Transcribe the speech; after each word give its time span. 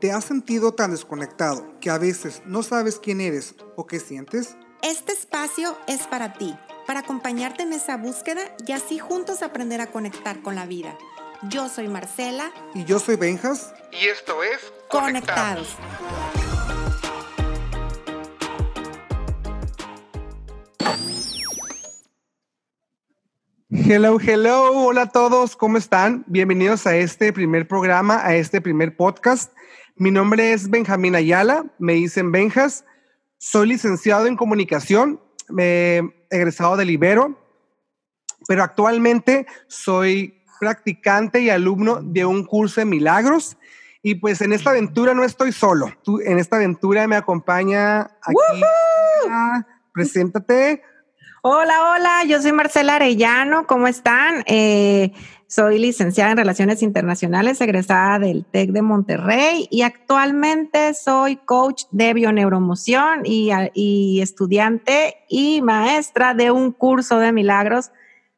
¿Te 0.00 0.12
has 0.12 0.26
sentido 0.26 0.74
tan 0.74 0.92
desconectado 0.92 1.74
que 1.80 1.90
a 1.90 1.98
veces 1.98 2.42
no 2.46 2.62
sabes 2.62 3.00
quién 3.00 3.20
eres 3.20 3.56
o 3.74 3.88
qué 3.88 3.98
sientes? 3.98 4.56
Este 4.80 5.10
espacio 5.10 5.76
es 5.88 6.06
para 6.06 6.34
ti, 6.34 6.56
para 6.86 7.00
acompañarte 7.00 7.64
en 7.64 7.72
esa 7.72 7.96
búsqueda 7.96 8.42
y 8.64 8.70
así 8.70 9.00
juntos 9.00 9.42
aprender 9.42 9.80
a 9.80 9.88
conectar 9.88 10.40
con 10.40 10.54
la 10.54 10.66
vida. 10.66 10.96
Yo 11.50 11.68
soy 11.68 11.88
Marcela. 11.88 12.52
Y 12.76 12.84
yo 12.84 13.00
soy 13.00 13.16
Benjas. 13.16 13.74
Y 13.90 14.06
esto 14.06 14.40
es 14.44 14.72
Conectados. 14.88 15.76
Hello, 23.70 24.18
hello, 24.20 24.72
hola 24.72 25.02
a 25.02 25.08
todos, 25.08 25.56
¿cómo 25.56 25.76
están? 25.76 26.24
Bienvenidos 26.28 26.86
a 26.86 26.94
este 26.96 27.32
primer 27.32 27.66
programa, 27.66 28.24
a 28.24 28.36
este 28.36 28.60
primer 28.60 28.96
podcast. 28.96 29.52
Mi 29.98 30.12
nombre 30.12 30.52
es 30.52 30.70
Benjamín 30.70 31.16
Ayala, 31.16 31.64
me 31.80 31.94
dicen 31.94 32.30
Benjas, 32.30 32.84
soy 33.36 33.66
licenciado 33.66 34.26
en 34.26 34.36
comunicación, 34.36 35.20
me 35.48 36.14
egresado 36.30 36.76
del 36.76 36.90
Ibero, 36.90 37.36
pero 38.46 38.62
actualmente 38.62 39.46
soy 39.66 40.40
practicante 40.60 41.40
y 41.40 41.50
alumno 41.50 42.00
de 42.00 42.24
un 42.24 42.44
curso 42.44 42.80
de 42.80 42.84
milagros. 42.84 43.56
Y 44.00 44.14
pues 44.14 44.40
en 44.40 44.52
esta 44.52 44.70
aventura 44.70 45.14
no 45.14 45.24
estoy 45.24 45.50
solo. 45.50 45.92
Tú, 46.04 46.20
en 46.20 46.38
esta 46.38 46.56
aventura 46.56 47.08
me 47.08 47.16
acompaña 47.16 48.02
aquí. 48.02 48.62
Preséntate. 49.92 50.80
Hola, 51.42 51.90
hola, 51.90 52.24
yo 52.24 52.40
soy 52.40 52.52
Marcela 52.52 52.96
Arellano, 52.96 53.66
¿cómo 53.66 53.88
están? 53.88 54.44
Eh, 54.46 55.12
soy 55.48 55.78
licenciada 55.78 56.32
en 56.32 56.36
Relaciones 56.36 56.82
Internacionales, 56.82 57.60
egresada 57.62 58.18
del 58.18 58.44
TEC 58.44 58.70
de 58.70 58.82
Monterrey 58.82 59.66
y 59.70 59.80
actualmente 59.80 60.92
soy 60.92 61.36
coach 61.36 61.84
de 61.90 62.12
bioneuromoción 62.12 63.22
y, 63.24 63.50
y 63.72 64.20
estudiante 64.20 65.16
y 65.26 65.62
maestra 65.62 66.34
de 66.34 66.50
un 66.50 66.70
curso 66.70 67.18
de 67.18 67.32
milagros. 67.32 67.90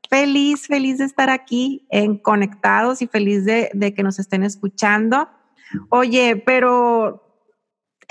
Feliz, 0.08 0.68
feliz 0.68 0.98
de 0.98 1.04
estar 1.04 1.30
aquí 1.30 1.84
en 1.90 2.16
Conectados 2.16 3.02
y 3.02 3.08
feliz 3.08 3.44
de, 3.44 3.70
de 3.74 3.92
que 3.92 4.04
nos 4.04 4.20
estén 4.20 4.44
escuchando. 4.44 5.28
Oye, 5.88 6.40
pero 6.46 7.29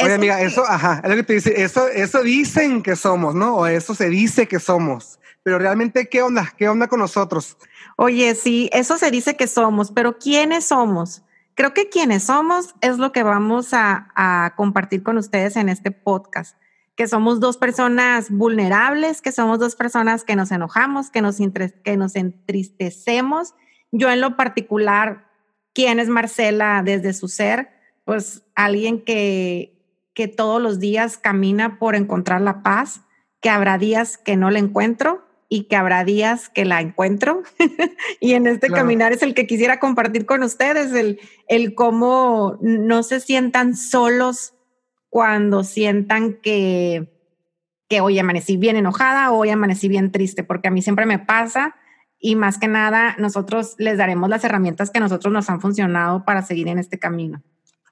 Oye, 0.02 0.14
amiga, 0.14 0.42
eso, 0.42 0.64
ajá, 0.66 1.02
es 1.03 1.09
lo 1.09 1.16
que 1.16 1.23
te 1.23 1.33
dice, 1.33 1.61
eso, 1.61 1.88
eso 1.88 2.23
dicen 2.23 2.81
que 2.81 2.95
somos, 2.95 3.36
¿no? 3.36 3.58
O 3.58 3.67
eso 3.67 3.94
se 3.94 4.09
dice 4.09 4.47
que 4.47 4.59
somos. 4.59 5.19
Pero 5.44 5.59
realmente, 5.59 6.08
¿qué 6.09 6.22
onda? 6.22 6.53
¿Qué 6.58 6.69
onda 6.69 6.88
con 6.88 7.00
nosotros? 7.00 7.58
Oye, 7.97 8.36
sí, 8.36 8.69
eso 8.72 8.97
se 8.97 9.11
dice 9.11 9.36
que 9.36 9.47
somos, 9.47 9.91
pero 9.91 10.17
¿quiénes 10.17 10.66
somos? 10.66 11.23
Creo 11.56 11.73
que 11.73 11.89
quiénes 11.89 12.23
somos 12.23 12.75
es 12.81 12.97
lo 12.97 13.11
que 13.11 13.23
vamos 13.23 13.73
a, 13.73 14.11
a 14.16 14.53
compartir 14.56 15.03
con 15.03 15.17
ustedes 15.17 15.58
en 15.58 15.67
este 15.67 15.91
podcast. 15.91 16.58
Que 16.95 17.08
somos 17.08 17.39
dos 17.39 17.58
personas 17.58 18.30
vulnerables, 18.30 19.22
que 19.22 19.31
somos 19.31 19.59
dos 19.59 19.75
personas 19.75 20.23
que 20.23 20.36
nos 20.36 20.52
enojamos, 20.52 21.09
que 21.09 21.22
nos, 21.22 21.38
que 21.84 21.97
nos 21.97 22.16
entristecemos. 22.16 23.56
Yo 23.91 24.09
en 24.09 24.22
lo 24.22 24.38
particular, 24.38 25.30
¿quién 25.73 26.00
es 26.00 26.08
Marcela 26.08 26.81
desde 26.84 27.13
su 27.13 27.28
ser? 27.28 27.69
Pues 28.06 28.44
alguien 28.56 29.03
que 29.03 29.78
que 30.20 30.28
todos 30.28 30.62
los 30.62 30.81
días 30.81 31.17
camina 31.17 31.80
por 31.80 31.95
encontrar 31.95 32.42
la 32.42 32.62
paz, 32.62 33.03
que 33.39 33.50
habrá 33.50 33.78
días 33.78 34.17
que 34.17 34.36
no 34.36 34.52
la 34.52 34.59
encuentro 34.59 35.25
y 35.48 35.70
que 35.70 35.78
habrá 35.78 36.03
días 36.03 36.50
que 36.50 36.66
la 36.66 36.81
encuentro. 36.81 37.44
y 38.20 38.34
en 38.34 38.45
este 38.45 38.67
caminar 38.67 39.14
es 39.14 39.23
el 39.23 39.34
que 39.34 39.47
quisiera 39.47 39.80
compartir 39.80 40.25
con 40.25 40.44
ustedes, 40.44 40.92
el, 40.92 41.22
el 41.47 41.73
cómo 41.73 42.58
no 42.59 43.02
se 43.02 43.22
sientan 43.22 43.78
solos 43.78 44.56
cuando 45.08 45.64
sientan 45.64 46.34
que, 46.34 47.09
que 47.88 48.02
hoy 48.02 48.20
amanecí 48.20 48.58
bien 48.58 48.75
enojada 48.75 49.31
o 49.31 49.38
hoy 49.38 49.52
amanecí 49.52 49.88
bien 49.88 50.12
triste, 50.12 50.44
porque 50.44 50.68
a 50.68 50.72
mí 50.72 50.81
siempre 50.81 51.06
me 51.06 51.19
pasa 51.19 51.78
y 52.19 52.35
más 52.35 52.58
que 52.58 52.68
nada 52.68 53.16
nosotros 53.19 53.75
les 53.78 53.97
daremos 53.97 54.29
las 54.29 54.44
herramientas 54.44 54.91
que 54.91 54.97
a 54.97 55.02
nosotros 55.02 55.31
nos 55.31 55.50
han 55.50 55.62
funcionado 55.62 56.25
para 56.25 56.41
seguir 56.41 56.68
en 56.68 56.78
este 56.78 57.00
camino. 57.00 57.41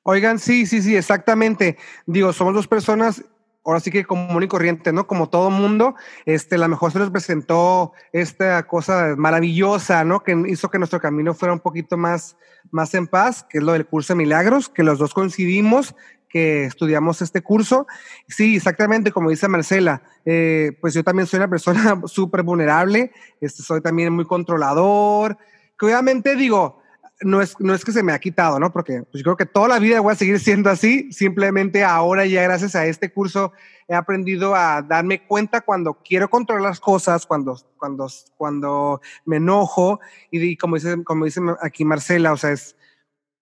Oigan, 0.10 0.40
sí, 0.40 0.66
sí, 0.66 0.82
sí, 0.82 0.96
exactamente. 0.96 1.78
Digo, 2.06 2.32
somos 2.32 2.54
dos 2.54 2.66
personas, 2.66 3.26
ahora 3.66 3.82
sí 3.82 3.92
que 3.92 4.06
común 4.06 4.42
y 4.42 4.48
corriente, 4.48 4.94
¿no? 4.94 5.06
Como 5.06 5.28
todo 5.28 5.50
mundo, 5.50 5.96
este, 6.26 6.58
la 6.58 6.70
mejor 6.70 6.94
se 6.94 7.00
nos 7.00 7.12
presentó 7.12 7.92
esta 8.14 8.66
cosa 8.68 9.16
maravillosa, 9.18 10.06
¿no? 10.06 10.24
Que 10.24 10.42
hizo 10.48 10.70
que 10.70 10.78
nuestro 10.80 11.02
camino 11.02 11.34
fuera 11.34 11.52
un 11.54 11.60
poquito 11.60 11.98
más, 11.98 12.38
más 12.72 12.94
en 12.94 13.08
paz, 13.08 13.46
que 13.50 13.58
es 13.58 13.64
lo 13.66 13.74
del 13.74 13.86
curso 13.86 14.14
de 14.14 14.20
milagros, 14.20 14.70
que 14.70 14.82
los 14.82 14.98
dos 14.98 15.14
coincidimos, 15.14 15.94
que 16.30 16.64
estudiamos 16.64 17.22
este 17.22 17.42
curso. 17.42 17.86
Sí, 18.30 18.56
exactamente, 18.56 19.12
como 19.12 19.30
dice 19.30 19.50
Marcela, 19.50 20.04
eh, 20.24 20.78
pues 20.80 20.94
yo 20.94 21.04
también 21.04 21.28
soy 21.28 21.40
una 21.40 21.50
persona 21.50 22.02
súper 22.06 22.44
vulnerable, 22.44 23.12
este, 23.42 23.62
soy 23.62 23.82
también 23.82 24.14
muy 24.14 24.24
controlador, 24.24 25.38
que 25.78 25.86
obviamente 25.86 26.38
digo, 26.38 26.82
no 27.22 27.42
es, 27.42 27.60
no 27.60 27.74
es 27.74 27.84
que 27.84 27.92
se 27.92 28.04
me 28.04 28.12
ha 28.12 28.20
quitado, 28.20 28.60
¿no? 28.60 28.72
Porque 28.72 29.02
pues, 29.04 29.24
yo 29.24 29.24
creo 29.24 29.38
que 29.38 29.46
toda 29.46 29.68
la 29.68 29.80
vida 29.80 30.00
voy 30.00 30.12
a 30.12 30.16
seguir 30.16 30.40
siendo 30.40 30.70
así. 30.70 31.12
Simplemente 31.12 31.84
ahora 31.84 32.26
ya 32.26 32.44
gracias 32.44 32.76
a 32.76 32.86
este 32.86 33.12
curso 33.12 33.54
he 33.88 33.96
aprendido 33.96 34.56
a 34.56 34.82
darme 34.82 35.26
cuenta 35.26 35.62
cuando 35.62 35.96
quiero 36.04 36.30
controlar 36.30 36.64
las 36.64 36.80
cosas, 36.80 37.26
cuando, 37.26 37.58
cuando, 37.78 38.08
cuando 38.36 39.02
me 39.26 39.38
enojo. 39.38 40.00
Y, 40.30 40.58
como, 40.58 40.76
dice, 40.76 41.04
como 41.04 41.26
dice 41.26 41.42
aquí 41.62 41.86
Marcela, 41.86 42.34
o 42.34 42.38
sea, 42.38 42.52
es, 42.52 42.76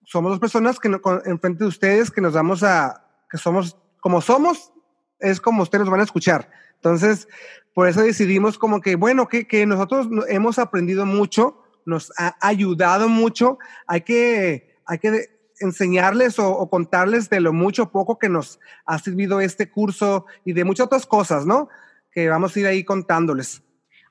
somos 0.03 0.31
dos 0.31 0.39
personas 0.39 0.79
que 0.79 0.89
no, 0.89 1.01
enfrente 1.25 1.63
de 1.63 1.67
ustedes 1.67 2.11
que 2.11 2.21
nos 2.21 2.33
vamos 2.33 2.63
a, 2.63 3.05
que 3.29 3.37
somos 3.37 3.77
como 3.99 4.21
somos, 4.21 4.71
es 5.19 5.41
como 5.41 5.63
ustedes 5.63 5.81
nos 5.81 5.91
van 5.91 6.01
a 6.01 6.03
escuchar. 6.03 6.49
Entonces, 6.75 7.27
por 7.73 7.89
eso 7.89 8.01
decidimos 8.01 8.57
como 8.57 8.79
que, 8.79 8.95
bueno, 8.95 9.27
que, 9.27 9.47
que 9.47 9.65
nosotros 9.65 10.07
hemos 10.29 10.59
aprendido 10.59 11.05
mucho 11.05 11.64
nos 11.85 12.11
ha 12.17 12.35
ayudado 12.41 13.07
mucho. 13.07 13.57
Hay 13.87 14.01
que, 14.01 14.75
hay 14.85 14.99
que 14.99 15.29
enseñarles 15.59 16.39
o, 16.39 16.69
contarles 16.69 17.29
de 17.29 17.39
lo 17.39 17.53
mucho 17.53 17.83
o 17.83 17.91
poco 17.91 18.19
que 18.19 18.29
nos 18.29 18.59
ha 18.85 18.99
servido 18.99 19.39
este 19.39 19.69
curso 19.69 20.25
y 20.43 20.53
de 20.53 20.65
muchas 20.65 20.87
otras 20.87 21.05
cosas, 21.05 21.45
¿no? 21.45 21.69
Que 22.11 22.29
vamos 22.29 22.55
a 22.55 22.59
ir 22.59 22.67
ahí 22.67 22.83
contándoles. 22.83 23.61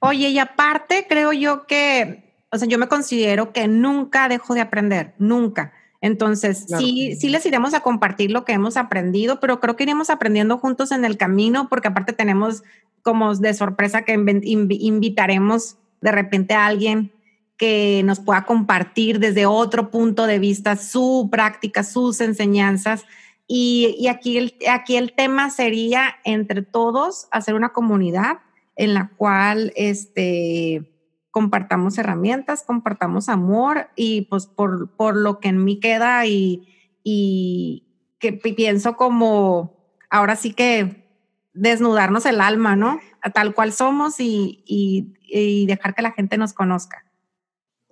Oye, 0.00 0.28
y 0.28 0.38
aparte 0.38 1.06
creo 1.08 1.32
yo 1.32 1.66
que, 1.66 2.34
o 2.50 2.58
sea, 2.58 2.68
yo 2.68 2.78
me 2.78 2.88
considero 2.88 3.52
que 3.52 3.68
nunca 3.68 4.28
dejo 4.28 4.54
de 4.54 4.60
aprender, 4.60 5.14
nunca. 5.18 5.72
Entonces, 6.00 6.66
sí, 6.78 7.16
sí 7.18 7.30
les 7.30 7.46
iremos 7.46 7.72
a 7.72 7.80
compartir 7.80 8.30
lo 8.30 8.44
que 8.44 8.52
hemos 8.52 8.76
aprendido, 8.76 9.40
pero 9.40 9.58
creo 9.58 9.74
que 9.74 9.84
iremos 9.84 10.10
aprendiendo 10.10 10.58
juntos 10.58 10.92
en 10.92 11.02
el 11.06 11.16
camino, 11.16 11.68
porque 11.70 11.88
aparte 11.88 12.12
tenemos 12.12 12.62
como 13.00 13.34
de 13.34 13.54
sorpresa 13.54 14.02
que 14.02 14.12
invitaremos 14.12 15.78
de 16.02 16.12
repente 16.12 16.52
a 16.52 16.66
alguien 16.66 17.13
que 17.56 18.02
nos 18.04 18.20
pueda 18.20 18.44
compartir 18.44 19.20
desde 19.20 19.46
otro 19.46 19.90
punto 19.90 20.26
de 20.26 20.38
vista 20.38 20.76
su 20.76 21.28
práctica, 21.30 21.84
sus 21.84 22.20
enseñanzas. 22.20 23.04
Y, 23.46 24.06
aquí, 24.08 24.38
el, 24.38 24.56
aquí 24.68 24.96
el 24.96 25.12
tema 25.12 25.50
sería 25.50 26.16
entre 26.24 26.62
todos 26.62 27.28
hacer 27.30 27.54
una 27.54 27.72
comunidad 27.72 28.38
en 28.76 28.94
la 28.94 29.10
cual 29.16 29.72
este, 29.76 30.90
compartamos 31.30 31.98
herramientas, 31.98 32.62
compartamos 32.62 33.28
amor 33.28 33.90
y 33.94 34.22
pues 34.22 34.46
por, 34.46 34.90
por 34.96 35.16
lo 35.16 35.38
que 35.38 35.48
en 35.48 35.62
mí 35.62 35.78
queda 35.78 36.26
y, 36.26 36.66
y 37.04 37.86
que 38.18 38.32
pienso 38.32 38.96
como 38.96 39.76
ahora 40.10 40.34
sí 40.36 40.54
que 40.54 41.04
desnudarnos 41.52 42.26
el 42.26 42.40
alma, 42.40 42.74
¿no? 42.74 42.98
Tal 43.32 43.54
cual 43.54 43.72
somos 43.72 44.18
y, 44.18 44.64
y 44.66 45.66
dejar 45.66 45.94
que 45.94 46.02
la 46.02 46.12
gente 46.12 46.36
nos 46.38 46.52
conozca. 46.52 47.04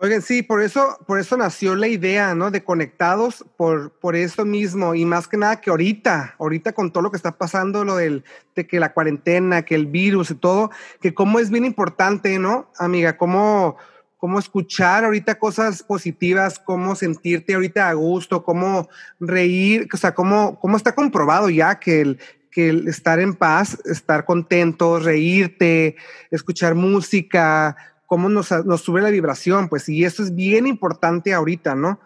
Oigan, 0.04 0.20
sí, 0.20 0.42
por 0.42 0.60
eso, 0.60 0.98
por 1.06 1.20
eso 1.20 1.36
nació 1.36 1.76
la 1.76 1.86
idea, 1.86 2.34
¿no? 2.34 2.50
De 2.50 2.64
conectados 2.64 3.44
por, 3.56 3.92
por 3.92 4.16
eso 4.16 4.44
mismo 4.44 4.97
y 4.97 5.04
más 5.04 5.28
que 5.28 5.36
nada 5.36 5.60
que 5.60 5.71
ahorita, 5.71 6.34
ahorita 6.41 6.72
con 6.72 6.91
todo 6.91 7.04
lo 7.04 7.12
que 7.12 7.16
está 7.16 7.38
pasando, 7.38 7.84
lo 7.84 7.94
del, 7.94 8.24
de 8.56 8.66
que 8.66 8.80
la 8.80 8.94
cuarentena, 8.94 9.62
que 9.62 9.77
el 9.77 9.86
virus 9.86 10.32
y 10.32 10.34
todo, 10.34 10.72
que 11.00 11.15
cómo 11.15 11.38
es 11.38 11.50
bien 11.50 11.65
importante, 11.65 12.36
¿no? 12.41 12.68
Amiga, 12.78 13.16
cómo, 13.16 13.77
cómo 14.16 14.41
escuchar 14.41 15.04
ahorita 15.04 15.38
cosas 15.38 15.84
positivas, 15.84 16.59
cómo 16.59 16.97
sentirte 16.97 17.54
ahorita 17.54 17.88
a 17.88 17.92
gusto, 17.92 18.42
cómo 18.42 18.88
reír, 19.21 19.86
o 19.94 19.97
sea, 19.97 20.15
cómo, 20.15 20.59
cómo 20.59 20.77
está 20.77 20.97
comprobado 20.97 21.48
ya 21.48 21.78
que 21.78 22.00
el, 22.00 22.18
que 22.50 22.71
el 22.71 22.88
estar 22.88 23.21
en 23.21 23.34
paz, 23.34 23.78
estar 23.84 24.24
contento, 24.24 24.98
reírte, 24.98 25.94
escuchar 26.32 26.74
música, 26.74 27.77
cómo 28.12 28.28
nos, 28.28 28.48
sube 28.48 29.00
la 29.00 29.09
vibración, 29.09 29.70
pues, 29.70 29.88
y 29.88 30.04
eso 30.04 30.22
es 30.22 30.34
bien 30.34 30.66
importante 30.66 31.32
ahorita, 31.32 31.74
¿no? 31.74 31.98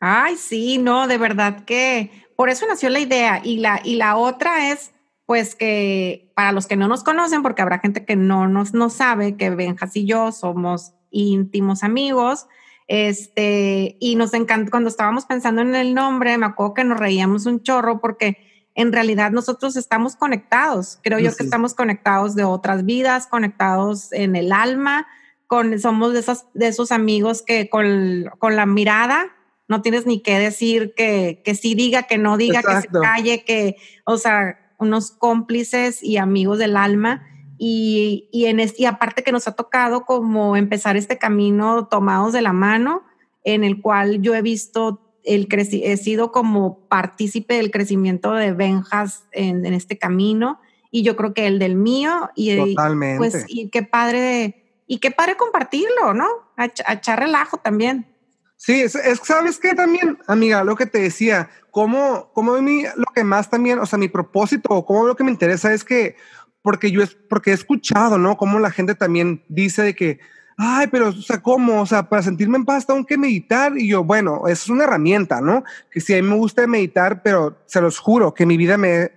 Ay, 0.00 0.34
sí, 0.36 0.78
no, 0.78 1.06
de 1.06 1.16
verdad 1.16 1.64
que 1.64 2.10
por 2.34 2.48
eso 2.48 2.66
nació 2.66 2.90
la 2.90 2.98
idea. 2.98 3.40
Y 3.44 3.58
la, 3.58 3.80
y 3.84 3.94
la 3.94 4.16
otra 4.16 4.72
es, 4.72 4.90
pues, 5.26 5.54
que 5.54 6.32
para 6.34 6.50
los 6.50 6.66
que 6.66 6.74
no 6.74 6.88
nos 6.88 7.04
conocen, 7.04 7.44
porque 7.44 7.62
habrá 7.62 7.78
gente 7.78 8.04
que 8.04 8.16
no 8.16 8.48
nos 8.48 8.74
no 8.74 8.90
sabe 8.90 9.36
que 9.36 9.50
Benjas 9.50 9.94
y 9.94 10.06
yo 10.06 10.32
somos 10.32 10.94
íntimos 11.12 11.84
amigos, 11.84 12.48
Este, 12.88 13.96
y 14.00 14.16
nos 14.16 14.34
encanta, 14.34 14.72
cuando 14.72 14.88
estábamos 14.88 15.24
pensando 15.24 15.62
en 15.62 15.76
el 15.76 15.94
nombre, 15.94 16.36
me 16.36 16.46
acuerdo 16.46 16.74
que 16.74 16.82
nos 16.82 16.98
reíamos 16.98 17.46
un 17.46 17.62
chorro 17.62 18.00
porque 18.00 18.38
en 18.74 18.92
realidad 18.92 19.30
nosotros 19.30 19.76
estamos 19.76 20.16
conectados. 20.16 20.98
Creo 21.04 21.20
yo 21.20 21.32
que 21.36 21.44
estamos 21.44 21.74
conectados 21.74 22.34
de 22.34 22.42
otras 22.42 22.84
vidas, 22.84 23.28
conectados 23.28 24.12
en 24.12 24.34
el 24.34 24.50
alma, 24.50 25.06
con, 25.48 25.80
somos 25.80 26.12
de, 26.12 26.20
esas, 26.20 26.46
de 26.54 26.68
esos 26.68 26.92
amigos 26.92 27.42
que 27.42 27.68
con, 27.68 28.30
con 28.38 28.54
la 28.54 28.66
mirada 28.66 29.34
no 29.66 29.82
tienes 29.82 30.06
ni 30.06 30.20
que 30.20 30.38
decir 30.38 30.94
que, 30.94 31.42
que 31.44 31.54
sí 31.54 31.74
diga, 31.74 32.04
que 32.04 32.18
no 32.18 32.36
diga, 32.36 32.62
que 32.62 32.82
se 32.82 32.88
calle, 32.88 33.44
que, 33.44 33.76
o 34.04 34.16
sea, 34.16 34.72
unos 34.78 35.10
cómplices 35.10 36.02
y 36.02 36.18
amigos 36.18 36.58
del 36.58 36.76
alma. 36.76 37.26
Y, 37.58 38.28
y, 38.30 38.46
en 38.46 38.60
y 38.60 38.84
aparte 38.84 39.24
que 39.24 39.32
nos 39.32 39.48
ha 39.48 39.56
tocado 39.56 40.04
como 40.04 40.56
empezar 40.56 40.96
este 40.96 41.18
camino 41.18 41.88
tomados 41.88 42.32
de 42.32 42.40
la 42.40 42.52
mano, 42.52 43.02
en 43.42 43.64
el 43.64 43.82
cual 43.82 44.22
yo 44.22 44.34
he 44.34 44.42
visto 44.42 45.02
el 45.24 45.48
he 45.50 45.96
sido 45.96 46.32
como 46.32 46.86
partícipe 46.88 47.54
del 47.54 47.70
crecimiento 47.70 48.32
de 48.32 48.52
Benjas 48.52 49.24
en, 49.32 49.66
en, 49.66 49.74
este 49.74 49.98
camino 49.98 50.60
y 50.90 51.02
yo 51.02 51.16
creo 51.16 51.34
que 51.34 51.46
el 51.46 51.58
del 51.58 51.74
mío 51.74 52.30
y 52.34 52.56
Totalmente. 52.56 53.18
pues 53.18 53.44
y 53.48 53.68
qué 53.68 53.82
padre 53.82 54.57
y 54.88 54.98
qué 54.98 55.12
padre 55.12 55.36
compartirlo, 55.36 56.14
¿no? 56.14 56.26
A, 56.56 56.64
echar 56.64 57.20
relajo 57.20 57.58
también. 57.58 58.12
Sí, 58.56 58.80
es, 58.80 58.98
sabes 59.22 59.58
que 59.58 59.74
también, 59.74 60.18
amiga, 60.26 60.64
lo 60.64 60.74
que 60.74 60.86
te 60.86 60.98
decía, 60.98 61.48
como 61.70 62.32
como 62.32 62.54
a 62.54 62.60
mí 62.60 62.82
lo 62.96 63.06
que 63.14 63.22
más 63.22 63.48
también, 63.48 63.78
o 63.78 63.86
sea, 63.86 64.00
mi 64.00 64.08
propósito 64.08 64.70
o 64.70 64.84
como 64.84 65.06
lo 65.06 65.14
que 65.14 65.22
me 65.22 65.30
interesa 65.30 65.72
es 65.72 65.84
que 65.84 66.16
porque 66.62 66.90
yo 66.90 67.02
es 67.04 67.14
porque 67.14 67.52
he 67.52 67.54
escuchado, 67.54 68.18
¿no? 68.18 68.36
Como 68.36 68.58
la 68.58 68.72
gente 68.72 68.96
también 68.96 69.44
dice 69.48 69.82
de 69.82 69.94
que 69.94 70.18
ay, 70.58 70.88
pero, 70.88 71.08
o 71.08 71.12
sea, 71.12 71.40
¿cómo? 71.40 71.80
O 71.80 71.86
sea, 71.86 72.08
para 72.08 72.22
sentirme 72.22 72.58
en 72.58 72.64
paz 72.64 72.84
tengo 72.84 73.06
que 73.06 73.16
meditar. 73.16 73.78
Y 73.78 73.88
yo, 73.88 74.04
bueno, 74.04 74.42
es 74.48 74.68
una 74.68 74.84
herramienta, 74.84 75.40
¿no? 75.40 75.62
Que 75.90 76.00
si 76.00 76.12
a 76.12 76.22
mí 76.22 76.28
me 76.28 76.36
gusta 76.36 76.66
meditar, 76.66 77.22
pero 77.22 77.62
se 77.66 77.80
los 77.80 77.98
juro 77.98 78.34
que 78.34 78.44
mi 78.44 78.56
vida 78.56 78.76
me 78.76 79.02
he 79.02 79.12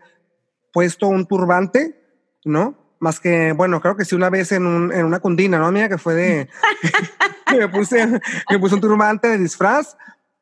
puesto 0.71 1.07
un 1.07 1.25
turbante, 1.25 2.00
¿no? 2.45 2.77
Más 3.01 3.19
que, 3.19 3.51
bueno, 3.53 3.81
creo 3.81 3.98
que 3.98 4.06
sí 4.06 4.13
una 4.13 4.30
vez 4.30 4.51
en, 4.51 4.68
un, 4.68 4.94
en 4.94 5.06
una 5.06 5.19
cundina, 5.19 5.57
¿no? 5.57 5.71
Mira, 5.71 5.89
que 5.89 5.98
fue 5.98 6.13
de, 6.13 6.50
me, 7.57 7.68
puse, 7.68 8.06
me 8.07 8.59
puse 8.59 8.75
un 8.75 8.81
turbante 8.81 9.27
de 9.27 9.39
disfraz. 9.39 9.98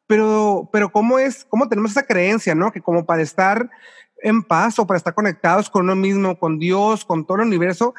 Pero, 0.06 0.69
pero 0.73 0.91
¿cómo 0.91 1.19
es, 1.19 1.45
cómo 1.45 1.69
tenemos 1.69 1.91
esa 1.91 2.06
creencia, 2.06 2.56
¿no? 2.56 2.71
Que 2.71 2.81
como 2.81 3.06
para 3.06 3.21
estar 3.21 3.69
en 4.21 4.44
paz 4.44 4.77
o 4.77 4.85
para 4.85 4.97
estar 4.97 5.13
conectados 5.13 5.69
con 5.69 5.83
uno 5.83 5.95
mismo, 5.95 6.38
con 6.38 6.59
Dios, 6.59 7.06
con 7.06 7.25
todo 7.25 7.38
el 7.38 7.47
universo, 7.47 7.94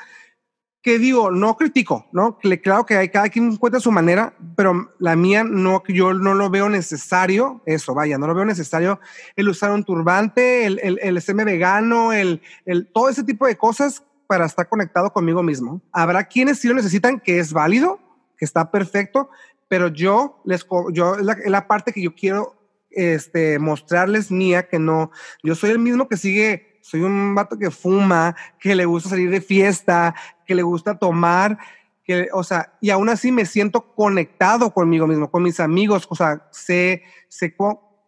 que 0.83 0.99
digo, 0.99 1.31
no 1.31 1.57
critico, 1.57 2.07
¿no? 2.12 2.39
Claro 2.39 2.85
que 2.85 2.97
hay 2.97 3.09
cada 3.11 3.31
quien 3.31 3.53
encuentra 3.53 3.81
su 3.81 3.93
manera, 3.93 4.35
pero 4.57 4.93
la 4.99 5.17
mía 5.17 5.43
no, 5.43 5.83
yo 5.89 6.12
no 6.12 6.35
lo 6.35 6.51
veo 6.51 6.69
necesario, 6.69 7.62
eso, 7.65 7.95
vaya, 7.95 8.19
no 8.19 8.27
lo 8.27 8.35
veo 8.35 8.45
necesario 8.45 9.01
el 9.37 9.49
usar 9.49 9.73
un 9.73 9.85
turbante, 9.85 10.67
el, 10.67 10.81
el, 10.83 10.99
el 11.03 11.23
serme 11.23 11.45
vegano, 11.45 12.12
el, 12.12 12.43
el, 12.67 12.87
todo 12.93 13.09
ese 13.09 13.25
tipo 13.25 13.47
de 13.47 13.57
cosas 13.57 14.03
para 14.31 14.47
estar 14.47 14.69
conectado 14.69 15.12
conmigo 15.12 15.43
mismo. 15.43 15.82
Habrá 15.91 16.23
quienes 16.23 16.61
sí 16.61 16.69
lo 16.69 16.75
necesitan, 16.75 17.19
que 17.19 17.41
es 17.41 17.53
válido, 17.53 17.99
que 18.38 18.44
está 18.44 18.71
perfecto, 18.71 19.29
pero 19.67 19.88
yo 19.88 20.41
les, 20.44 20.65
yo, 20.93 21.17
la, 21.17 21.37
la 21.47 21.67
parte 21.67 21.93
que 21.93 22.00
yo 22.00 22.15
quiero 22.15 22.55
este, 22.93 23.59
mostrarles 23.59 24.31
mía, 24.31 24.69
que 24.69 24.79
no, 24.79 25.11
yo 25.43 25.56
soy 25.56 25.71
el 25.71 25.81
mismo 25.81 26.06
que 26.06 26.17
sigue 26.17 26.79
soy 26.81 27.00
un 27.00 27.35
vato 27.35 27.59
que 27.59 27.73
fuma, 27.73 28.37
que 28.61 28.77
le 28.77 28.85
gusta 28.85 29.09
salir 29.09 29.31
de 29.31 29.41
fiesta, 29.41 30.15
que 30.47 30.55
le 30.55 30.62
gusta 30.62 30.97
tomar, 30.97 31.59
que, 32.05 32.29
o 32.33 32.44
sea, 32.44 32.73
y 32.81 32.91
aún 32.91 33.09
así 33.09 33.33
me 33.33 33.47
siento 33.47 33.97
conectado 33.97 34.73
conmigo 34.73 35.09
mismo, 35.09 35.29
con 35.29 35.43
mis 35.43 35.59
amigos, 35.59 36.06
o 36.09 36.15
sea, 36.15 36.47
sé, 36.53 37.03
sé 37.29 37.56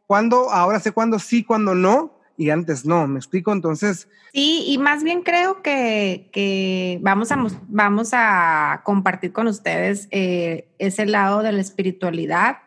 cuándo, 0.06 0.50
ahora 0.50 0.78
sé 0.78 0.92
cuándo 0.92 1.18
sí, 1.18 1.42
cuándo 1.42 1.75
no, 1.75 2.21
y 2.37 2.50
antes 2.50 2.84
no, 2.84 3.06
¿me 3.06 3.19
explico? 3.19 3.52
Entonces... 3.52 4.08
Sí, 4.32 4.64
y 4.67 4.79
más 4.79 5.02
bien 5.05 5.23
creo 5.23 5.62
que, 5.62 6.31
que 6.32 6.99
vamos, 7.02 7.31
a, 7.32 7.46
vamos 7.69 8.11
a 8.12 8.81
compartir 8.84 9.32
con 9.32 9.46
ustedes 9.46 10.08
eh, 10.11 10.69
ese 10.79 11.06
lado 11.06 11.43
de 11.43 11.52
la 11.52 11.61
espiritualidad 11.61 12.58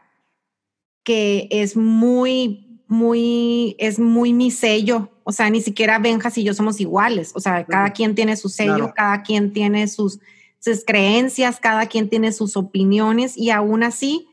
que 1.04 1.48
es 1.52 1.76
muy, 1.76 2.82
muy, 2.88 3.76
es 3.80 4.00
muy 4.00 4.34
mi 4.34 4.52
sello 4.52 5.12
o 5.28 5.32
sea, 5.32 5.50
ni 5.50 5.60
siquiera 5.60 5.98
Benjas 5.98 6.38
y 6.38 6.44
yo 6.44 6.54
somos 6.54 6.80
iguales. 6.80 7.32
O 7.34 7.40
sea, 7.40 7.66
cada 7.66 7.90
quien 7.90 8.14
tiene 8.14 8.38
su 8.38 8.48
sello, 8.48 8.94
cada 8.96 9.24
quien 9.24 9.54
tiene 9.54 9.88
sus, 9.88 10.20
sus 10.60 10.86
creencias, 10.86 11.60
cada 11.60 11.88
quien 11.88 12.10
tiene 12.10 12.32
sus 12.32 12.56
opiniones 12.56 13.36
y 13.36 13.50
aún 13.50 13.82
así, 13.82 14.28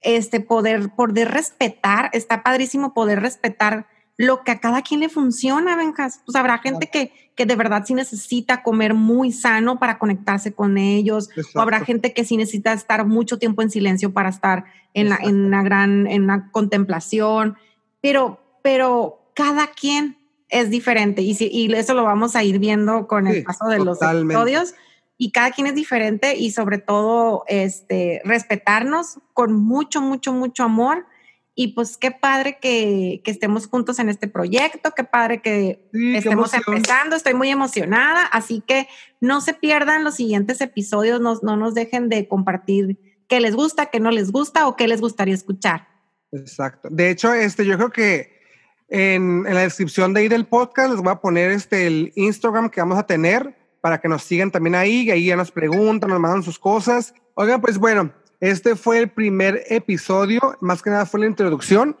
este 0.00 0.40
poder, 0.40 0.90
poder 0.96 1.30
respetar, 1.30 2.10
está 2.12 2.42
padrísimo 2.42 2.92
poder 2.92 3.20
respetar 3.20 3.86
lo 4.22 4.44
que 4.44 4.52
a 4.52 4.60
cada 4.60 4.82
quien 4.82 5.00
le 5.00 5.08
funciona, 5.08 5.74
Benjas. 5.74 6.20
Pues 6.24 6.36
habrá 6.36 6.58
gente 6.58 6.88
que, 6.88 7.12
que 7.34 7.44
de 7.44 7.56
verdad 7.56 7.82
sí 7.84 7.92
necesita 7.92 8.62
comer 8.62 8.94
muy 8.94 9.32
sano 9.32 9.80
para 9.80 9.98
conectarse 9.98 10.52
con 10.52 10.78
ellos, 10.78 11.28
o 11.54 11.60
habrá 11.60 11.84
gente 11.84 12.12
que 12.12 12.24
sí 12.24 12.36
necesita 12.36 12.72
estar 12.72 13.04
mucho 13.04 13.40
tiempo 13.40 13.62
en 13.62 13.70
silencio 13.70 14.12
para 14.12 14.28
estar 14.28 14.64
en 14.94 15.08
la, 15.08 15.18
en 15.20 15.44
una 15.44 15.64
gran, 15.64 16.06
en 16.06 16.22
una 16.22 16.52
contemplación, 16.52 17.56
pero, 18.00 18.38
pero 18.62 19.18
cada 19.34 19.66
quien 19.66 20.16
es 20.48 20.70
diferente 20.70 21.22
y, 21.22 21.34
si, 21.34 21.48
y 21.50 21.72
eso 21.74 21.94
lo 21.94 22.04
vamos 22.04 22.36
a 22.36 22.44
ir 22.44 22.60
viendo 22.60 23.08
con 23.08 23.26
el 23.26 23.42
paso 23.42 23.66
de 23.66 23.80
los 23.80 23.98
episodios. 24.00 24.74
Y 25.18 25.30
cada 25.30 25.50
quien 25.50 25.66
es 25.66 25.74
diferente 25.74 26.36
y 26.36 26.50
sobre 26.50 26.78
todo 26.78 27.44
este, 27.46 28.20
respetarnos 28.24 29.18
con 29.34 29.52
mucho, 29.52 30.00
mucho, 30.00 30.32
mucho 30.32 30.64
amor. 30.64 31.06
Y 31.54 31.74
pues 31.74 31.98
qué 31.98 32.10
padre 32.10 32.58
que, 32.60 33.20
que 33.24 33.30
estemos 33.30 33.66
juntos 33.66 33.98
en 33.98 34.08
este 34.08 34.26
proyecto, 34.26 34.92
qué 34.96 35.04
padre 35.04 35.42
que 35.42 35.86
estemos 35.92 36.54
empezando, 36.54 37.14
estoy 37.14 37.34
muy 37.34 37.50
emocionada, 37.50 38.24
así 38.24 38.62
que 38.66 38.88
no 39.20 39.42
se 39.42 39.52
pierdan 39.52 40.02
los 40.02 40.14
siguientes 40.14 40.62
episodios, 40.62 41.20
no, 41.20 41.38
no 41.42 41.56
nos 41.56 41.74
dejen 41.74 42.08
de 42.08 42.26
compartir 42.26 42.98
qué 43.28 43.40
les 43.40 43.54
gusta, 43.54 43.86
qué 43.86 44.00
no 44.00 44.10
les 44.10 44.32
gusta 44.32 44.66
o 44.66 44.76
qué 44.76 44.88
les 44.88 45.00
gustaría 45.00 45.34
escuchar. 45.34 45.88
Exacto. 46.32 46.88
De 46.90 47.10
hecho, 47.10 47.34
este, 47.34 47.66
yo 47.66 47.76
creo 47.76 47.90
que 47.90 48.40
en, 48.88 49.44
la 49.44 49.60
descripción 49.60 50.12
de 50.12 50.20
ahí 50.20 50.28
del 50.28 50.46
podcast 50.46 50.90
les 50.90 51.00
voy 51.00 51.12
a 51.12 51.20
poner 51.20 51.50
este, 51.50 51.86
el 51.86 52.12
Instagram 52.14 52.68
que 52.70 52.80
vamos 52.80 52.98
a 52.98 53.06
tener 53.06 53.56
para 53.80 54.00
que 54.00 54.08
nos 54.08 54.22
sigan 54.22 54.50
también 54.50 54.74
ahí, 54.74 55.02
y 55.02 55.10
ahí 55.10 55.26
ya 55.26 55.36
nos 55.36 55.50
preguntan, 55.50 56.10
nos 56.10 56.20
mandan 56.20 56.42
sus 56.42 56.58
cosas. 56.58 57.14
Oigan, 57.34 57.60
pues 57.60 57.78
bueno, 57.78 58.12
este 58.42 58.74
fue 58.74 58.98
el 58.98 59.08
primer 59.08 59.62
episodio, 59.68 60.40
más 60.60 60.82
que 60.82 60.90
nada 60.90 61.06
fue 61.06 61.20
la 61.20 61.26
introducción. 61.26 61.96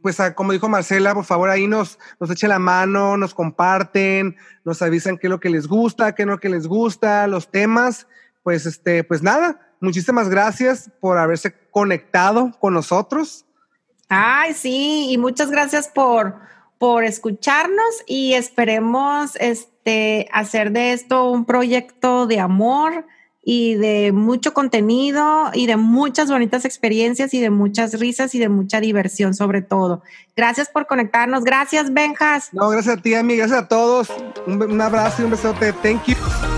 Pues 0.00 0.16
como 0.34 0.52
dijo 0.52 0.70
Marcela, 0.70 1.12
por 1.12 1.26
favor 1.26 1.50
ahí 1.50 1.66
nos, 1.66 1.98
nos 2.18 2.30
echen 2.30 2.48
la 2.48 2.58
mano, 2.58 3.18
nos 3.18 3.34
comparten, 3.34 4.36
nos 4.64 4.80
avisan 4.80 5.18
qué 5.18 5.26
es 5.26 5.30
lo 5.30 5.38
que 5.38 5.50
les 5.50 5.66
gusta, 5.66 6.14
qué 6.14 6.22
es 6.22 6.28
lo 6.28 6.40
que 6.40 6.48
les 6.48 6.66
gusta, 6.66 7.26
los 7.26 7.50
temas. 7.50 8.06
Pues 8.42 8.64
este, 8.64 9.04
pues 9.04 9.22
nada, 9.22 9.60
muchísimas 9.82 10.30
gracias 10.30 10.90
por 10.98 11.18
haberse 11.18 11.54
conectado 11.70 12.50
con 12.58 12.72
nosotros. 12.72 13.44
Ay, 14.08 14.54
sí, 14.54 15.08
y 15.10 15.18
muchas 15.18 15.50
gracias 15.50 15.88
por, 15.88 16.36
por 16.78 17.04
escucharnos 17.04 18.02
y 18.06 18.32
esperemos 18.32 19.36
este, 19.40 20.26
hacer 20.32 20.72
de 20.72 20.94
esto 20.94 21.30
un 21.30 21.44
proyecto 21.44 22.26
de 22.26 22.40
amor 22.40 23.04
y 23.42 23.74
de 23.74 24.12
mucho 24.12 24.52
contenido 24.52 25.50
y 25.54 25.66
de 25.66 25.76
muchas 25.76 26.30
bonitas 26.30 26.64
experiencias 26.64 27.32
y 27.32 27.40
de 27.40 27.50
muchas 27.50 27.98
risas 27.98 28.34
y 28.34 28.38
de 28.38 28.48
mucha 28.48 28.80
diversión 28.80 29.34
sobre 29.34 29.62
todo. 29.62 30.02
Gracias 30.36 30.68
por 30.68 30.86
conectarnos. 30.86 31.44
Gracias, 31.44 31.92
Benjas. 31.92 32.52
No, 32.52 32.68
gracias 32.68 32.98
a 32.98 33.02
ti, 33.02 33.14
amiga. 33.14 33.46
Gracias 33.46 33.64
a 33.64 33.68
todos. 33.68 34.08
Un, 34.46 34.62
un 34.62 34.80
abrazo 34.80 35.22
y 35.22 35.24
un 35.24 35.30
besote. 35.30 35.72
Thank 35.82 36.06
you. 36.06 36.49